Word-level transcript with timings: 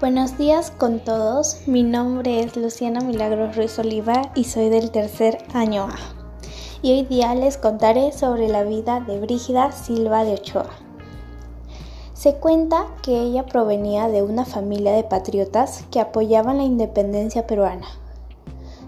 Buenos 0.00 0.38
días 0.38 0.70
con 0.70 1.00
todos, 1.00 1.66
mi 1.66 1.82
nombre 1.82 2.38
es 2.38 2.56
Luciana 2.56 3.00
Milagros 3.00 3.56
Ruiz 3.56 3.76
Oliva 3.80 4.30
y 4.36 4.44
soy 4.44 4.68
del 4.68 4.92
tercer 4.92 5.38
año 5.54 5.88
A. 5.88 5.96
Y 6.82 6.92
hoy 6.92 7.02
día 7.02 7.34
les 7.34 7.58
contaré 7.58 8.12
sobre 8.12 8.46
la 8.46 8.62
vida 8.62 9.00
de 9.00 9.18
Brígida 9.18 9.72
Silva 9.72 10.22
de 10.22 10.34
Ochoa. 10.34 10.70
Se 12.14 12.34
cuenta 12.36 12.86
que 13.02 13.20
ella 13.20 13.44
provenía 13.46 14.06
de 14.06 14.22
una 14.22 14.44
familia 14.44 14.92
de 14.92 15.02
patriotas 15.02 15.84
que 15.90 15.98
apoyaban 15.98 16.58
la 16.58 16.62
independencia 16.62 17.48
peruana. 17.48 17.88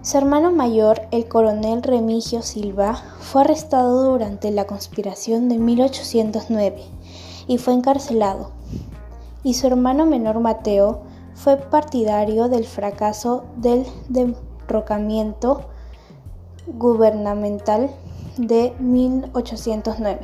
Su 0.02 0.16
hermano 0.16 0.52
mayor, 0.52 1.02
el 1.10 1.26
coronel 1.26 1.82
Remigio 1.82 2.42
Silva, 2.42 2.94
fue 3.18 3.40
arrestado 3.40 4.12
durante 4.12 4.52
la 4.52 4.68
conspiración 4.68 5.48
de 5.48 5.58
1809 5.58 6.84
y 7.48 7.58
fue 7.58 7.74
encarcelado 7.74 8.52
y 9.42 9.54
su 9.54 9.66
hermano 9.66 10.06
menor 10.06 10.40
Mateo 10.40 11.02
fue 11.34 11.56
partidario 11.56 12.48
del 12.48 12.66
fracaso 12.66 13.44
del 13.56 13.86
derrocamiento 14.08 15.62
gubernamental 16.66 17.90
de 18.36 18.74
1809. 18.78 20.20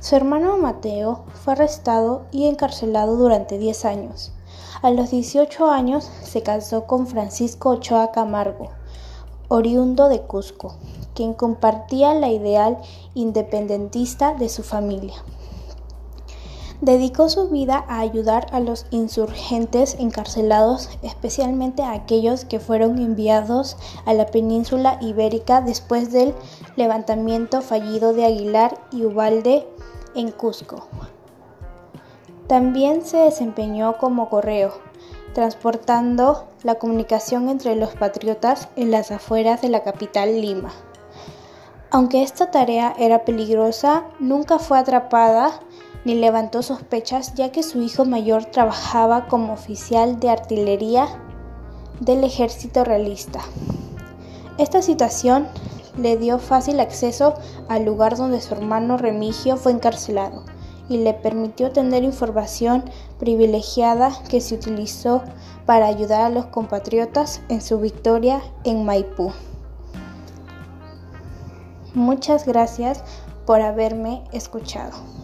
Su 0.00 0.16
hermano 0.16 0.56
Mateo 0.58 1.24
fue 1.44 1.52
arrestado 1.52 2.22
y 2.32 2.46
encarcelado 2.46 3.16
durante 3.16 3.58
10 3.58 3.84
años. 3.84 4.32
A 4.82 4.90
los 4.90 5.10
18 5.10 5.70
años 5.70 6.10
se 6.24 6.42
casó 6.42 6.86
con 6.86 7.06
Francisco 7.06 7.70
Ochoa 7.70 8.10
Camargo, 8.10 8.70
oriundo 9.46 10.08
de 10.08 10.22
Cusco, 10.22 10.74
quien 11.14 11.34
compartía 11.34 12.14
la 12.14 12.30
ideal 12.30 12.78
independentista 13.14 14.34
de 14.34 14.48
su 14.48 14.64
familia. 14.64 15.14
Dedicó 16.82 17.28
su 17.28 17.48
vida 17.48 17.84
a 17.86 18.00
ayudar 18.00 18.48
a 18.50 18.58
los 18.58 18.86
insurgentes 18.90 19.94
encarcelados, 20.00 20.90
especialmente 21.02 21.84
a 21.84 21.92
aquellos 21.92 22.44
que 22.44 22.58
fueron 22.58 22.98
enviados 22.98 23.76
a 24.04 24.12
la 24.14 24.26
península 24.26 24.98
ibérica 25.00 25.60
después 25.60 26.10
del 26.10 26.34
levantamiento 26.74 27.62
fallido 27.62 28.14
de 28.14 28.24
Aguilar 28.24 28.80
y 28.90 29.04
Ubalde 29.04 29.64
en 30.16 30.32
Cusco. 30.32 30.88
También 32.48 33.04
se 33.04 33.18
desempeñó 33.18 33.96
como 33.98 34.28
correo, 34.28 34.72
transportando 35.34 36.48
la 36.64 36.80
comunicación 36.80 37.48
entre 37.48 37.76
los 37.76 37.94
patriotas 37.94 38.68
en 38.74 38.90
las 38.90 39.12
afueras 39.12 39.62
de 39.62 39.68
la 39.68 39.84
capital 39.84 40.40
Lima. 40.40 40.72
Aunque 41.92 42.24
esta 42.24 42.50
tarea 42.50 42.92
era 42.98 43.24
peligrosa, 43.24 44.02
nunca 44.18 44.58
fue 44.58 44.78
atrapada 44.78 45.60
ni 46.04 46.14
levantó 46.14 46.62
sospechas 46.62 47.34
ya 47.34 47.52
que 47.52 47.62
su 47.62 47.80
hijo 47.82 48.04
mayor 48.04 48.44
trabajaba 48.46 49.26
como 49.26 49.52
oficial 49.52 50.18
de 50.18 50.30
artillería 50.30 51.06
del 52.00 52.24
ejército 52.24 52.84
realista. 52.84 53.40
Esta 54.58 54.82
situación 54.82 55.46
le 55.96 56.16
dio 56.16 56.38
fácil 56.38 56.80
acceso 56.80 57.34
al 57.68 57.84
lugar 57.84 58.16
donde 58.16 58.40
su 58.40 58.54
hermano 58.54 58.96
Remigio 58.96 59.56
fue 59.56 59.72
encarcelado 59.72 60.44
y 60.88 60.98
le 60.98 61.14
permitió 61.14 61.70
tener 61.70 62.02
información 62.02 62.84
privilegiada 63.18 64.12
que 64.28 64.40
se 64.40 64.54
utilizó 64.54 65.22
para 65.64 65.86
ayudar 65.86 66.22
a 66.22 66.28
los 66.28 66.46
compatriotas 66.46 67.40
en 67.48 67.62
su 67.62 67.78
victoria 67.78 68.42
en 68.64 68.84
Maipú. 68.84 69.32
Muchas 71.94 72.46
gracias 72.46 73.04
por 73.46 73.60
haberme 73.60 74.24
escuchado. 74.32 75.21